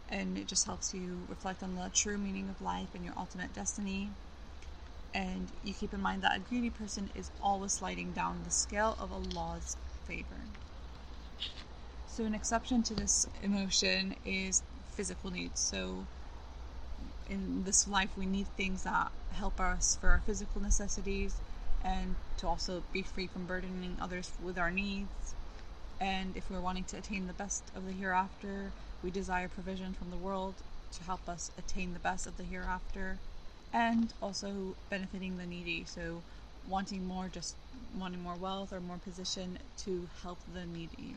and 0.09 0.39
it 0.39 0.47
just 0.47 0.67
helps 0.67 0.95
you 0.95 1.19
reflect 1.29 1.65
on 1.65 1.75
the 1.75 1.91
true 1.93 2.17
meaning 2.19 2.49
of 2.49 2.65
life 2.65 2.87
and 2.95 3.05
your 3.05 3.15
ultimate 3.17 3.53
destiny. 3.53 4.11
And 5.13 5.49
you 5.65 5.75
keep 5.75 5.93
in 5.93 6.01
mind 6.01 6.23
that 6.23 6.37
a 6.37 6.39
greedy 6.39 6.71
person 6.71 7.11
is 7.17 7.33
always 7.43 7.73
sliding 7.73 8.13
down 8.13 8.43
the 8.45 8.53
scale 8.53 8.97
of 9.01 9.11
Allah's 9.13 9.77
favor. 10.07 10.43
So, 12.07 12.25
an 12.25 12.35
exception 12.35 12.85
to 12.85 12.95
this 12.95 13.27
emotion 13.43 14.15
is 14.25 14.63
physical 14.93 15.33
needs. 15.33 15.61
So, 15.61 16.07
in 17.29 17.65
this 17.65 17.89
life, 17.89 18.11
we 18.17 18.27
need 18.27 18.47
things 18.57 18.85
that 18.85 19.11
help 19.33 19.59
us 19.61 19.99
for 20.01 20.11
our 20.11 20.23
physical 20.25 20.63
necessities 20.63 21.35
and 21.85 22.15
to 22.39 22.47
also 22.47 22.83
be 22.93 23.03
free 23.03 23.27
from 23.27 23.47
burdening 23.47 23.97
others 24.01 24.33
with 24.45 24.59
our 24.59 24.71
needs. 24.71 25.35
And 26.01 26.37
if 26.37 26.51
we're 26.51 26.61
wanting 26.61 26.85
to 26.85 26.99
attain 26.99 27.27
the 27.27 27.33
best 27.33 27.63
of 27.77 27.87
the 27.87 27.93
hereafter, 27.93 28.73
we 29.03 29.11
desire 29.11 29.49
provision 29.49 29.93
from 29.93 30.11
the 30.11 30.17
world 30.17 30.55
to 30.93 31.05
help 31.05 31.29
us 31.29 31.51
attain 31.59 31.93
the 31.93 31.99
best 32.01 32.27
of 32.27 32.37
the 32.37 32.45
hereafter 32.45 33.19
and 33.73 34.13
also 34.21 34.75
benefiting 34.91 35.39
the 35.39 35.47
needy. 35.47 35.85
So, 35.87 36.23
wanting 36.69 37.07
more, 37.07 37.29
just 37.33 37.57
wanting 37.99 38.23
more 38.23 38.35
wealth 38.35 38.73
or 38.73 38.81
more 38.81 38.99
position 38.99 39.59
to 39.79 40.09
help 40.23 40.39
the 40.55 40.67
needy. 40.67 41.17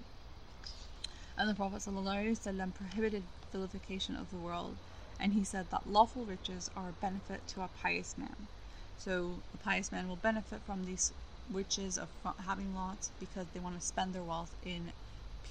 And 1.38 1.50
the 1.50 1.54
Prophet 1.54 1.82
ﷺ 1.82 2.74
prohibited 2.74 3.24
vilification 3.52 4.16
of 4.16 4.30
the 4.32 4.38
world, 4.38 4.76
and 5.20 5.34
he 5.34 5.44
said 5.44 5.70
that 5.72 5.90
lawful 5.90 6.24
riches 6.24 6.70
are 6.78 6.90
a 6.90 7.02
benefit 7.02 7.46
to 7.50 7.62
a 7.62 7.70
pious 7.82 8.18
man. 8.18 8.48
So 8.98 9.32
a 9.54 9.58
pious 9.64 9.92
man 9.92 10.08
will 10.08 10.16
benefit 10.18 10.60
from 10.66 10.86
these 10.86 11.14
riches 11.52 11.98
of 11.98 12.08
having 12.46 12.74
lots 12.76 13.12
because 13.20 13.46
they 13.54 13.60
want 13.60 13.80
to 13.80 13.86
spend 13.86 14.14
their 14.14 14.24
wealth 14.24 14.54
in 14.66 14.92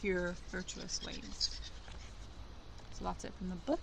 pure, 0.01 0.35
virtuous 0.51 1.01
ways. 1.07 1.61
So 2.95 3.05
that's 3.05 3.25
it 3.25 3.33
from 3.39 3.51
the 3.51 3.57
book. 3.57 3.81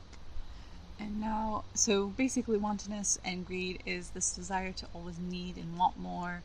And 0.99 1.19
now, 1.19 1.63
so 1.73 2.07
basically, 2.07 2.57
wantonness 2.57 3.17
and 3.25 3.45
greed 3.45 3.81
is 3.85 4.11
this 4.11 4.35
desire 4.35 4.71
to 4.73 4.87
always 4.93 5.17
need 5.19 5.57
and 5.57 5.77
want 5.77 5.97
more. 5.97 6.43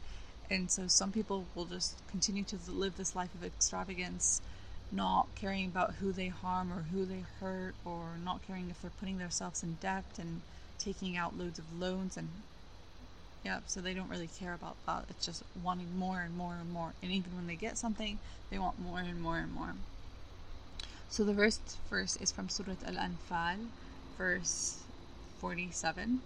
And 0.49 0.71
so 0.71 0.87
some 0.87 1.13
people 1.13 1.47
will 1.55 1.67
just 1.67 2.01
continue 2.11 2.45
to 2.45 2.59
live 2.69 2.97
this 2.97 3.15
life 3.15 3.35
of 3.35 3.45
extravagance 3.45 4.41
not 4.93 5.27
caring 5.35 5.67
about 5.67 5.95
who 5.95 6.13
they 6.13 6.29
harm 6.29 6.73
or 6.73 6.83
who 6.93 7.05
they 7.05 7.25
hurt, 7.41 7.75
or 7.85 8.17
not 8.25 8.41
caring 8.47 8.71
if 8.71 8.81
they're 8.81 8.91
putting 9.01 9.19
themselves 9.19 9.63
in 9.63 9.75
debt 9.75 10.05
and 10.19 10.41
taking 10.79 11.17
out 11.17 11.37
loads 11.37 11.59
of 11.59 11.81
loans 11.81 12.17
and 12.17 12.29
yeah, 13.46 13.60
so 13.66 13.82
they 13.82 13.94
don't 13.94 14.10
really 14.10 14.30
care 14.40 14.54
about 14.54 14.76
that. 14.86 15.06
It's 15.10 15.26
just 15.26 15.44
wanting 15.64 15.98
more 15.98 16.22
and 16.22 16.38
more 16.38 16.56
and 16.60 16.72
more. 16.72 16.94
And 17.02 17.12
even 17.12 17.36
when 17.36 17.48
they 17.48 17.56
get 17.56 17.78
something, 17.78 18.20
they 18.50 18.60
want 18.60 18.80
more 18.80 19.00
and 19.00 19.22
more 19.22 19.38
and 19.38 19.54
more. 19.54 19.74
So 21.10 21.24
the 21.24 21.34
first 21.34 21.78
verse 21.90 22.16
is 22.18 22.32
from 22.32 22.50
Surah 22.50 22.76
Al 22.86 22.96
Anfal, 22.96 23.68
verse 24.18 24.84
47. 25.40 26.22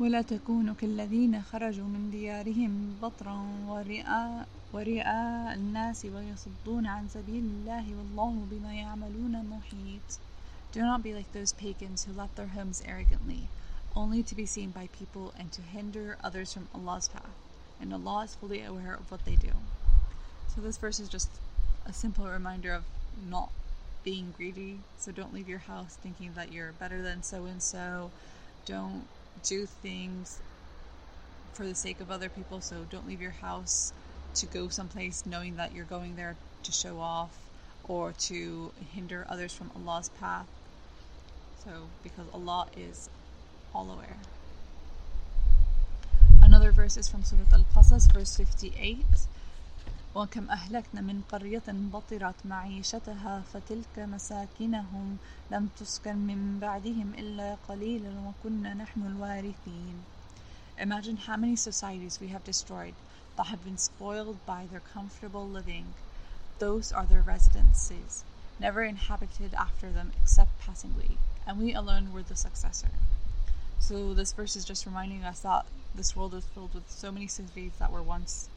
ولا 0.00 0.22
تكونوا 0.22 0.74
كالذين 0.74 1.42
خرجوا 1.42 1.84
من 1.84 2.10
ديارهم 2.10 2.96
بطرا 3.02 3.38
ورئاء 3.68 4.46
ورئاء 4.72 5.54
الناس 5.54 6.04
ويصدون 6.04 6.86
عن 6.86 7.08
سبيل 7.08 7.44
الله 7.44 7.84
والله 7.96 8.46
بما 8.50 8.74
يعملون 8.74 9.44
محيط 9.50 10.18
Do 10.72 10.82
not 10.82 11.02
be 11.02 11.14
like 11.14 11.32
those 11.32 11.54
pagans 11.54 12.04
who 12.04 12.12
left 12.12 12.36
their 12.36 12.48
homes 12.48 12.82
arrogantly, 12.84 13.48
only 13.95 14.23
to 14.23 14.35
be 14.35 14.45
seen 14.45 14.71
by 14.71 14.87
people 14.97 15.33
and 15.37 15.51
to 15.51 15.61
hinder 15.61 16.17
others 16.23 16.53
from 16.53 16.67
Allah's 16.73 17.07
path. 17.07 17.35
And 17.79 17.93
Allah 17.93 18.23
is 18.23 18.35
fully 18.35 18.63
aware 18.63 18.93
of 18.93 19.11
what 19.11 19.25
they 19.25 19.35
do. 19.35 19.51
So 20.53 20.61
this 20.61 20.77
verse 20.77 20.99
is 20.99 21.09
just 21.09 21.29
a 21.85 21.93
simple 21.93 22.25
reminder 22.25 22.73
of 22.73 22.83
not 23.29 23.49
being 24.03 24.33
greedy. 24.35 24.79
So 24.97 25.11
don't 25.11 25.33
leave 25.33 25.49
your 25.49 25.59
house 25.59 25.97
thinking 26.01 26.31
that 26.35 26.51
you're 26.51 26.73
better 26.73 27.01
than 27.01 27.23
so 27.23 27.45
and 27.45 27.61
so. 27.61 28.11
Don't 28.65 29.05
do 29.43 29.65
things 29.65 30.39
for 31.53 31.65
the 31.65 31.75
sake 31.75 31.99
of 31.99 32.11
other 32.11 32.29
people. 32.29 32.61
So 32.61 32.85
don't 32.89 33.07
leave 33.07 33.21
your 33.21 33.31
house 33.31 33.93
to 34.35 34.45
go 34.45 34.69
someplace 34.69 35.25
knowing 35.25 35.55
that 35.55 35.73
you're 35.73 35.85
going 35.85 36.15
there 36.15 36.35
to 36.63 36.71
show 36.71 36.99
off 36.99 37.37
or 37.87 38.13
to 38.13 38.71
hinder 38.93 39.25
others 39.29 39.53
from 39.53 39.71
Allah's 39.75 40.09
path. 40.09 40.47
So, 41.63 41.87
because 42.03 42.25
Allah 42.33 42.67
is 42.75 43.09
all 43.74 43.90
aware. 43.90 44.16
Another 46.42 46.70
verse 46.72 46.96
is 46.96 47.08
from 47.08 47.22
Surah 47.24 47.52
Al 47.52 47.64
Qasas, 47.74 48.12
verse 48.12 48.36
58. 48.36 49.04
وكم 50.16 50.50
أهلكنا 50.50 51.00
من 51.00 51.22
قرية 51.28 51.62
بطرت 51.68 52.34
معيشتها 52.44 53.42
فتلك 53.52 53.98
مساكنهم 53.98 55.16
لم 55.50 55.68
تسكن 55.80 56.16
من 56.16 56.58
بعدهم 56.60 57.12
إلا 57.18 57.56
قليلا 57.68 58.10
وكنا 58.26 58.74
نحن 58.74 59.06
الوارثين 59.06 60.04
Imagine 60.78 61.16
how 61.16 61.36
many 61.36 61.56
societies 61.56 62.18
we 62.20 62.28
have 62.28 62.44
destroyed 62.44 62.94
that 63.36 63.46
have 63.46 63.62
been 63.64 63.78
spoiled 63.78 64.38
by 64.46 64.66
their 64.70 64.80
comfortable 64.80 65.46
living. 65.46 65.94
Those 66.58 66.92
are 66.92 67.04
their 67.04 67.22
residences, 67.22 68.24
never 68.58 68.82
inhabited 68.82 69.52
after 69.54 69.90
them 69.90 70.12
except 70.22 70.58
passingly, 70.58 71.18
and 71.46 71.58
we 71.58 71.74
alone 71.74 72.12
were 72.12 72.22
the 72.22 72.36
successor. 72.36 72.88
So, 73.81 74.13
this 74.13 74.31
verse 74.31 74.55
is 74.55 74.63
just 74.63 74.85
reminding 74.85 75.23
us 75.23 75.41
that 75.41 75.65
this 75.95 76.15
world 76.15 76.33
is 76.35 76.45
filled 76.45 76.73
with 76.73 76.89
so 76.89 77.11
many 77.11 77.27
cities 77.27 77.73
that 77.79 77.91
were 77.91 78.03
once 78.03 78.47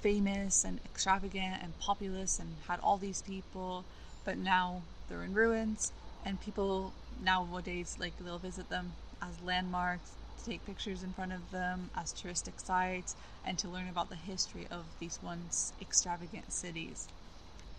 famous 0.00 0.64
and 0.64 0.78
extravagant 0.84 1.62
and 1.62 1.72
populous 1.80 2.38
and 2.38 2.48
had 2.68 2.78
all 2.80 2.98
these 2.98 3.22
people, 3.22 3.84
but 4.24 4.36
now 4.36 4.82
they're 5.08 5.24
in 5.24 5.32
ruins, 5.32 5.92
and 6.26 6.40
people 6.40 6.92
nowadays 7.22 7.96
like 7.98 8.12
they'll 8.22 8.38
visit 8.38 8.68
them 8.68 8.92
as 9.22 9.40
landmarks 9.42 10.12
take 10.44 10.64
pictures 10.66 11.02
in 11.02 11.12
front 11.14 11.32
of 11.32 11.50
them 11.50 11.88
as 11.96 12.12
touristic 12.12 12.60
sites 12.62 13.16
and 13.46 13.58
to 13.58 13.68
learn 13.68 13.88
about 13.88 14.10
the 14.10 14.16
history 14.16 14.66
of 14.70 14.84
these 15.00 15.18
once 15.22 15.72
extravagant 15.80 16.52
cities. 16.52 17.08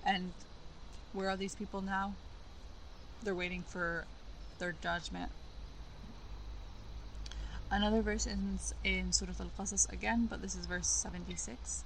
And 0.03 0.31
where 1.13 1.29
are 1.29 1.37
these 1.37 1.55
people 1.55 1.81
now? 1.81 2.15
They're 3.23 3.35
waiting 3.35 3.61
for 3.61 4.05
their 4.57 4.73
judgment. 4.81 5.31
Another 7.71 8.01
verse 8.01 8.27
is 8.27 8.73
in 8.83 9.11
Surah 9.11 9.33
Al 9.39 9.51
Qasas 9.57 9.91
again, 9.91 10.27
but 10.29 10.41
this 10.41 10.55
is 10.55 10.65
verse 10.65 10.87
76. 10.87 11.83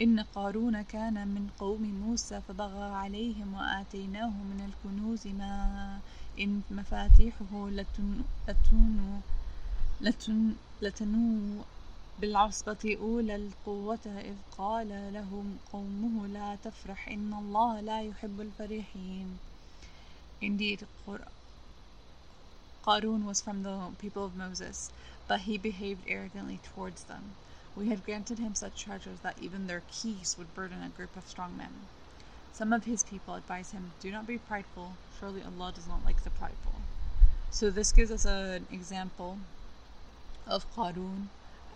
إن 0.00 0.20
قارون 0.20 0.82
كان 0.82 1.28
من 1.28 1.48
قوم 1.58 1.82
موسى 1.82 2.40
فبغى 2.48 2.94
عليهم 2.94 3.54
وآتيناه 3.54 4.30
من 4.30 4.60
الكنوز 4.68 5.26
ما 5.26 6.00
إن 6.38 6.62
مفاتيحه 6.70 7.68
لتن, 7.68 8.22
لتن 10.00 10.54
لتنو 10.82 11.64
بالعصبة 12.18 12.96
أولى 13.00 13.36
القوة 13.36 14.06
إذ 14.06 14.36
قال 14.58 15.12
لهم 15.12 15.56
قومه 15.72 16.26
لا 16.26 16.56
تفرح 16.64 17.08
إن 17.08 17.34
الله 17.34 17.80
لا 17.80 18.02
يحب 18.02 18.40
الفرحين 18.40 19.38
Indeed, 20.40 20.86
Qarun 22.88 23.26
was 23.26 23.42
from 23.42 23.64
the 23.64 23.90
people 23.98 24.24
of 24.24 24.34
Moses, 24.34 24.90
but 25.26 25.40
he 25.40 25.58
behaved 25.58 26.04
arrogantly 26.08 26.58
towards 26.74 27.04
them. 27.04 27.34
We 27.76 27.88
had 27.88 28.02
granted 28.02 28.38
him 28.38 28.54
such 28.54 28.82
treasures 28.82 29.20
that 29.20 29.36
even 29.42 29.66
their 29.66 29.82
keys 29.92 30.36
would 30.38 30.54
burden 30.54 30.82
a 30.82 30.88
group 30.88 31.14
of 31.14 31.28
strong 31.28 31.54
men. 31.54 31.86
Some 32.54 32.72
of 32.72 32.86
his 32.86 33.02
people 33.02 33.34
advised 33.34 33.72
him, 33.72 33.92
Do 34.00 34.10
not 34.10 34.26
be 34.26 34.38
prideful, 34.38 34.94
surely 35.20 35.42
Allah 35.42 35.70
does 35.74 35.86
not 35.86 36.02
like 36.06 36.24
the 36.24 36.30
prideful. 36.30 36.76
So 37.50 37.68
this 37.68 37.92
gives 37.92 38.10
us 38.10 38.24
an 38.24 38.66
example 38.72 39.36
of 40.46 40.64
Qarun. 40.74 41.26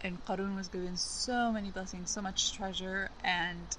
And 0.01 0.25
Qarun 0.25 0.57
was 0.57 0.69
given 0.69 0.97
so 0.97 1.53
many 1.53 1.69
blessings, 1.69 2.11
so 2.11 2.23
much 2.23 2.55
treasure, 2.55 3.11
and 3.23 3.77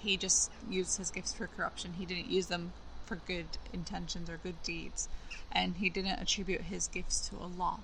he 0.00 0.16
just 0.16 0.52
used 0.70 0.98
his 0.98 1.10
gifts 1.10 1.34
for 1.34 1.48
corruption. 1.48 1.94
He 1.98 2.06
didn't 2.06 2.30
use 2.30 2.46
them 2.46 2.72
for 3.11 3.17
good 3.27 3.45
intentions 3.73 4.29
or 4.29 4.37
good 4.37 4.61
deeds. 4.63 5.07
And 5.51 5.75
he 5.75 5.89
didn't 5.89 6.19
attribute 6.19 6.61
his 6.61 6.87
gifts 6.87 7.29
to 7.29 7.37
Allah. 7.37 7.79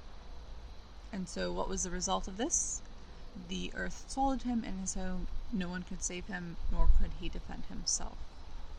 And 1.12 1.30
so, 1.30 1.52
what 1.52 1.70
was 1.70 1.84
the 1.84 1.90
result 1.90 2.28
of 2.28 2.38
this? 2.38 2.82
The 3.50 3.72
earth 3.76 4.06
swallowed 4.08 4.44
him 4.44 4.64
and 4.66 4.80
his 4.80 4.96
home 4.96 5.28
no 5.54 5.70
one 5.70 5.84
could 5.84 6.04
save 6.04 6.26
him, 6.26 6.58
nor 6.72 6.88
could 7.00 7.12
he 7.22 7.30
defend 7.30 7.64
himself. 7.70 8.18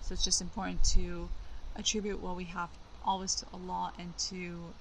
So 0.02 0.12
it's 0.12 0.25
just 0.25 0.40
important 0.40 0.83
to 0.94 1.28
attribute 1.76 2.21
what 2.21 2.37
we 2.37 2.44
have 2.44 2.71
always 3.04 3.35
to 3.37 3.47
Allah 3.52 3.92
and 3.99 4.16
to 4.30 4.75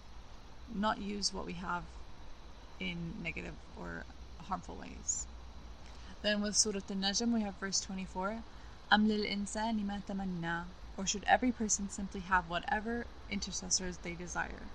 not 0.76 1.00
use 1.00 1.34
what 1.34 1.46
we 1.46 1.54
have 1.54 1.84
in 2.80 3.14
negative 3.22 3.54
or 3.80 4.04
harmful 4.48 4.76
ways. 4.76 5.28
Then 6.24 6.42
with 6.42 6.58
Surah 6.58 6.82
Al-Najm 6.90 7.32
we 7.34 7.42
have 7.42 7.54
verse 7.56 7.80
24 7.82 8.40
أَمْ 8.92 9.08
لِلْإِنسَانِ 9.08 9.86
مَا 9.86 10.02
تَمَنَّى 10.06 10.64
or 10.99 11.07
should 11.07 11.23
every 11.29 11.53
person 11.53 11.89
simply 11.89 12.21
have 12.23 12.51
whatever 12.51 13.07
intercessors 13.31 13.99
they 13.99 14.13
desire? 14.13 14.67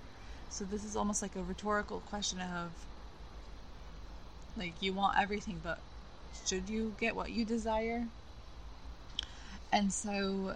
So 0.48 0.64
this 0.64 0.82
is 0.82 0.96
almost 0.96 1.20
like 1.20 1.36
a 1.36 1.42
rhetorical 1.42 2.00
question 2.00 2.40
of 2.40 2.70
like 4.56 4.72
you 4.80 4.92
want 4.92 5.18
everything 5.18 5.60
but 5.62 5.80
should 6.46 6.68
you 6.68 6.94
get 6.98 7.14
what 7.14 7.30
you 7.30 7.44
desire? 7.44 8.06
And 9.70 9.92
so 9.92 10.54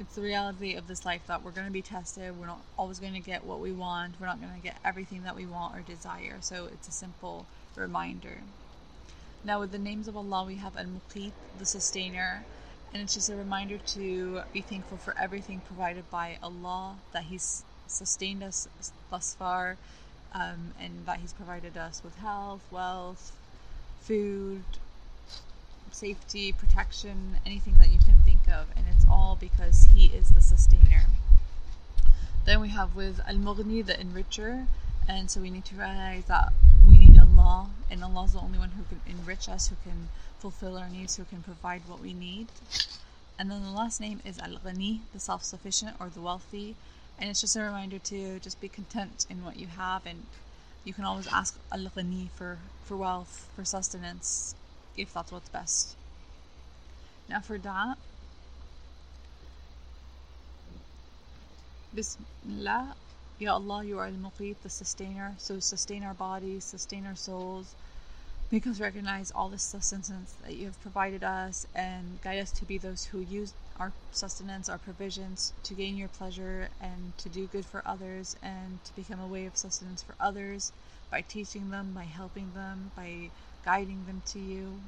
it's 0.00 0.16
the 0.16 0.22
reality 0.22 0.74
of 0.74 0.88
this 0.88 1.04
life 1.04 1.22
that 1.28 1.44
we're 1.44 1.52
going 1.52 1.66
to 1.66 1.72
be 1.72 1.82
tested. 1.82 2.38
We're 2.38 2.46
not 2.46 2.62
always 2.76 2.98
going 2.98 3.14
to 3.14 3.20
get 3.20 3.44
what 3.44 3.60
we 3.60 3.72
want. 3.72 4.14
We're 4.20 4.26
not 4.26 4.40
going 4.40 4.54
to 4.54 4.62
get 4.62 4.76
everything 4.84 5.22
that 5.22 5.36
we 5.36 5.46
want 5.46 5.76
or 5.76 5.80
desire. 5.80 6.38
So 6.40 6.68
it's 6.72 6.88
a 6.88 6.92
simple 6.92 7.46
reminder. 7.76 8.38
Now, 9.44 9.60
with 9.60 9.72
the 9.72 9.78
names 9.78 10.08
of 10.08 10.16
Allah, 10.16 10.44
we 10.46 10.56
have 10.56 10.76
Al 10.76 10.86
Muqit, 10.86 11.32
the 11.58 11.66
Sustainer, 11.66 12.44
and 12.94 13.02
it's 13.02 13.14
just 13.14 13.28
a 13.28 13.34
reminder 13.34 13.76
to 13.78 14.42
be 14.52 14.60
thankful 14.60 14.96
for 14.96 15.16
everything 15.20 15.60
provided 15.66 16.08
by 16.12 16.38
Allah, 16.40 16.94
that 17.12 17.24
He's 17.24 17.64
sustained 17.88 18.42
us 18.44 18.68
thus 19.10 19.34
far, 19.34 19.76
um, 20.32 20.74
and 20.80 21.04
that 21.04 21.18
He's 21.18 21.32
provided 21.32 21.76
us 21.76 22.02
with 22.04 22.14
health, 22.18 22.62
wealth, 22.70 23.32
food, 24.00 24.62
safety, 25.90 26.52
protection, 26.52 27.38
anything 27.44 27.74
that 27.78 27.90
you 27.90 27.98
can 27.98 28.18
think 28.24 28.48
of, 28.48 28.68
and 28.76 28.86
it's 28.94 29.04
all 29.10 29.36
because 29.40 29.88
He 29.92 30.06
is 30.06 30.30
the 30.30 30.40
sustainer. 30.40 31.06
Then 32.44 32.60
we 32.60 32.68
have 32.68 32.94
with 32.94 33.20
Al 33.26 33.36
Mughni, 33.36 33.84
the 33.84 33.94
enricher, 33.94 34.66
and 35.08 35.28
so 35.28 35.40
we 35.40 35.50
need 35.50 35.64
to 35.64 35.74
realize 35.74 36.26
that 36.26 36.52
Allah, 37.44 37.68
and 37.90 38.02
Allah 38.02 38.24
is 38.24 38.32
the 38.32 38.40
only 38.40 38.58
one 38.58 38.70
who 38.70 38.84
can 38.84 39.00
enrich 39.06 39.48
us, 39.48 39.68
who 39.68 39.76
can 39.84 40.08
fulfill 40.38 40.78
our 40.78 40.88
needs, 40.88 41.16
who 41.16 41.24
can 41.24 41.42
provide 41.42 41.82
what 41.86 42.00
we 42.00 42.14
need. 42.14 42.48
And 43.38 43.50
then 43.50 43.62
the 43.62 43.70
last 43.70 44.00
name 44.00 44.20
is 44.24 44.38
Al 44.38 44.58
Ghani, 44.64 45.00
the 45.12 45.20
self 45.20 45.44
sufficient 45.44 45.96
or 46.00 46.08
the 46.08 46.20
wealthy, 46.20 46.74
and 47.18 47.28
it's 47.28 47.40
just 47.40 47.56
a 47.56 47.60
reminder 47.60 47.98
to 47.98 48.38
just 48.40 48.60
be 48.60 48.68
content 48.68 49.26
in 49.28 49.44
what 49.44 49.58
you 49.58 49.66
have, 49.66 50.06
and 50.06 50.24
you 50.84 50.94
can 50.94 51.04
always 51.04 51.26
ask 51.26 51.58
Al 51.72 51.80
Ghani 51.80 52.30
for, 52.30 52.58
for 52.84 52.96
wealth, 52.96 53.48
for 53.54 53.64
sustenance, 53.64 54.54
if 54.96 55.12
that's 55.12 55.30
what's 55.30 55.48
best. 55.48 55.96
Now 57.28 57.40
for 57.40 57.58
that, 57.58 57.98
Bismillah, 61.94 62.96
Ya 63.40 63.54
Allah, 63.54 63.84
you 63.84 63.98
are 63.98 64.06
Al-Muqit, 64.06 64.56
the 64.62 64.70
sustainer. 64.70 65.34
So 65.38 65.58
sustain 65.58 66.04
our 66.04 66.14
bodies, 66.14 66.64
sustain 66.64 67.04
our 67.04 67.16
souls. 67.16 67.74
Make 68.52 68.66
us 68.66 68.78
recognize 68.78 69.32
all 69.34 69.48
the 69.48 69.58
sustenance 69.58 70.34
that 70.44 70.54
you 70.54 70.66
have 70.66 70.80
provided 70.80 71.24
us 71.24 71.66
and 71.74 72.20
guide 72.22 72.38
us 72.38 72.52
to 72.52 72.64
be 72.64 72.78
those 72.78 73.06
who 73.06 73.18
use 73.18 73.52
our 73.80 73.92
sustenance, 74.12 74.68
our 74.68 74.78
provisions 74.78 75.52
to 75.64 75.74
gain 75.74 75.96
your 75.96 76.06
pleasure 76.08 76.68
and 76.80 77.18
to 77.18 77.28
do 77.28 77.48
good 77.48 77.64
for 77.64 77.82
others 77.84 78.36
and 78.40 78.78
to 78.84 78.94
become 78.94 79.18
a 79.18 79.26
way 79.26 79.46
of 79.46 79.56
sustenance 79.56 80.00
for 80.00 80.14
others 80.20 80.70
by 81.10 81.20
teaching 81.20 81.70
them, 81.70 81.92
by 81.92 82.04
helping 82.04 82.52
them, 82.54 82.92
by 82.94 83.30
guiding 83.64 84.04
them 84.06 84.22
to 84.26 84.38
you. 84.38 84.78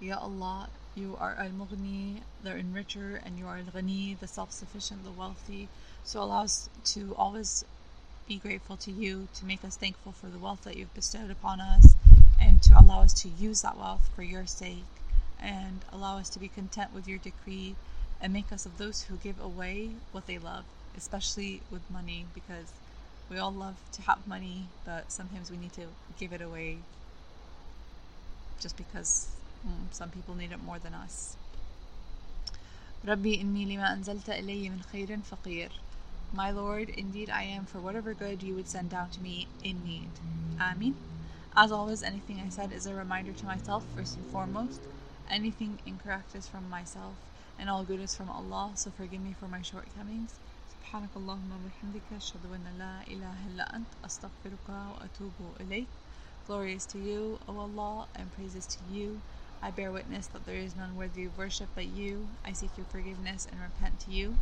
Ya 0.00 0.18
Allah, 0.18 0.68
you 0.94 1.16
are 1.18 1.34
Al 1.36 1.50
Mughni, 1.50 2.20
the 2.44 2.50
enricher, 2.50 3.20
and 3.26 3.36
you 3.36 3.46
are 3.46 3.56
Al 3.56 3.64
Ghani, 3.64 4.16
the 4.20 4.28
self 4.28 4.52
sufficient, 4.52 5.02
the 5.02 5.10
wealthy. 5.10 5.68
So 6.07 6.21
allow 6.21 6.43
us 6.43 6.69
to 6.85 7.15
always 7.17 7.63
be 8.27 8.37
grateful 8.37 8.77
to 8.77 8.91
you, 8.91 9.27
to 9.35 9.45
make 9.45 9.63
us 9.63 9.75
thankful 9.75 10.11
for 10.11 10.27
the 10.27 10.39
wealth 10.39 10.63
that 10.63 10.77
you've 10.77 10.93
bestowed 10.93 11.31
upon 11.31 11.59
us, 11.61 11.95
and 12.39 12.61
to 12.63 12.79
allow 12.79 13.01
us 13.01 13.13
to 13.21 13.29
use 13.29 13.61
that 13.61 13.77
wealth 13.77 14.09
for 14.15 14.23
your 14.23 14.45
sake, 14.45 14.85
and 15.41 15.81
allow 15.91 16.17
us 16.17 16.29
to 16.29 16.39
be 16.39 16.47
content 16.47 16.93
with 16.93 17.07
your 17.07 17.17
decree, 17.17 17.75
and 18.21 18.31
make 18.31 18.51
us 18.51 18.65
of 18.65 18.77
those 18.77 19.03
who 19.03 19.15
give 19.17 19.39
away 19.39 19.89
what 20.11 20.27
they 20.27 20.37
love, 20.37 20.63
especially 20.97 21.61
with 21.71 21.89
money, 21.91 22.25
because 22.33 22.71
we 23.29 23.37
all 23.37 23.51
love 23.51 23.75
to 23.93 24.01
have 24.03 24.25
money, 24.27 24.67
but 24.85 25.11
sometimes 25.11 25.49
we 25.49 25.57
need 25.57 25.73
to 25.73 25.87
give 26.19 26.33
it 26.33 26.41
away 26.41 26.77
just 28.59 28.77
because 28.77 29.27
mm, 29.67 29.91
some 29.91 30.09
people 30.09 30.35
need 30.35 30.51
it 30.51 30.63
more 30.63 30.79
than 30.79 30.93
us. 30.93 31.35
ربي 33.05 33.41
إني 33.41 33.65
لما 33.65 33.93
أنزلت 33.93 34.29
إلي 34.29 34.69
من 34.69 34.81
خير 34.91 35.19
فقير. 35.21 35.69
My 36.33 36.49
Lord, 36.51 36.89
indeed 36.89 37.29
I 37.29 37.43
am 37.43 37.65
for 37.65 37.79
whatever 37.79 38.13
good 38.13 38.41
you 38.41 38.55
would 38.55 38.67
send 38.67 38.89
down 38.89 39.09
to 39.11 39.21
me 39.21 39.47
in 39.63 39.83
need. 39.83 40.09
Amin. 40.59 40.95
As 41.55 41.71
always, 41.71 42.01
anything 42.01 42.41
I 42.43 42.49
said 42.49 42.71
is 42.71 42.85
a 42.87 42.95
reminder 42.95 43.33
to 43.33 43.45
myself, 43.45 43.85
first 43.95 44.17
and 44.17 44.25
foremost. 44.25 44.81
Anything 45.29 45.79
incorrect 45.85 46.33
is 46.35 46.47
from 46.47 46.69
myself, 46.69 47.15
and 47.59 47.69
all 47.69 47.83
good 47.83 47.99
is 47.99 48.15
from 48.15 48.29
Allah, 48.29 48.71
so 48.75 48.89
forgive 48.91 49.21
me 49.21 49.33
for 49.33 49.47
my 49.47 49.61
shortcomings. 49.61 50.39
سبحانك 50.73 51.15
اللهم 51.17 51.51
وبحمدك 51.51 52.13
أشهد 52.13 52.45
أن 52.45 52.77
لا 52.77 53.01
إله 53.07 53.47
إلا 53.47 53.75
أنت 53.75 53.87
أستغفرك 54.05 54.69
وأتوب 54.69 55.55
إليك 55.59 55.87
Glory 56.47 56.73
is 56.73 56.85
to 56.87 56.99
you, 56.99 57.39
O 57.47 57.57
Allah, 57.57 58.07
and 58.15 58.33
praises 58.33 58.65
to 58.67 58.79
you. 58.91 59.21
I 59.61 59.71
bear 59.71 59.91
witness 59.91 60.27
that 60.27 60.45
there 60.45 60.57
is 60.57 60.75
none 60.75 60.97
worthy 60.97 61.23
of 61.25 61.37
worship 61.37 61.69
but 61.73 61.85
you. 61.85 62.27
I 62.43 62.51
seek 62.51 62.75
your 62.75 62.85
forgiveness 62.85 63.47
and 63.49 63.61
repent 63.61 64.01
to 64.01 64.11
you. 64.11 64.35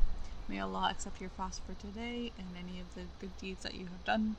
May 0.49 0.61
Allah 0.61 0.89
accept 0.93 1.21
your 1.21 1.31
fast 1.31 1.61
for 1.63 1.75
today 1.75 2.31
and 2.39 2.47
any 2.57 2.81
of 2.81 2.95
the 2.95 3.03
good 3.21 3.37
deeds 3.41 3.63
that 3.65 3.75
you 3.75 3.87
have 3.87 4.05
done. 4.05 4.37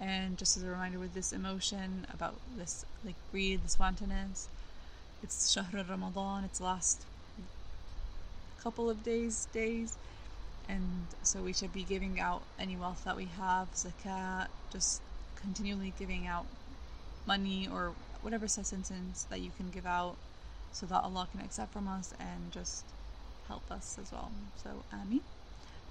And 0.00 0.36
just 0.36 0.56
as 0.56 0.64
a 0.64 0.66
reminder 0.66 0.98
with 0.98 1.14
this 1.14 1.32
emotion 1.32 2.06
about 2.12 2.34
this 2.56 2.84
like 3.04 3.14
greed, 3.30 3.62
this 3.62 3.78
wantonness, 3.78 4.48
it's 5.22 5.52
Shahr 5.52 5.66
Ramadan, 5.88 6.44
it's 6.44 6.60
last 6.60 7.02
couple 8.60 8.90
of 8.90 9.04
days, 9.04 9.46
days. 9.52 9.96
And 10.68 11.06
so 11.22 11.42
we 11.42 11.52
should 11.52 11.72
be 11.72 11.84
giving 11.84 12.18
out 12.18 12.42
any 12.58 12.74
wealth 12.76 13.04
that 13.04 13.16
we 13.16 13.26
have, 13.26 13.72
zakat, 13.74 14.48
just 14.72 15.02
continually 15.36 15.92
giving 15.98 16.26
out 16.26 16.46
money 17.26 17.68
or 17.70 17.92
whatever 18.22 18.48
sustenance 18.48 19.26
that 19.30 19.40
you 19.40 19.50
can 19.56 19.70
give 19.70 19.86
out 19.86 20.16
so 20.72 20.86
that 20.86 21.02
Allah 21.02 21.28
can 21.30 21.40
accept 21.40 21.72
from 21.72 21.86
us 21.86 22.12
and 22.18 22.50
just 22.50 22.84
help 23.46 23.70
us 23.70 23.98
as 24.00 24.10
well. 24.10 24.32
So, 24.62 24.70
Ameen. 24.92 25.20